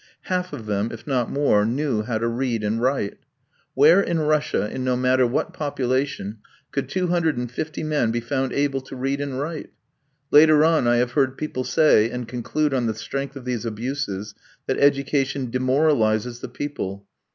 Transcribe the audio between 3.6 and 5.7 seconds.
Where in Russia, in no matter what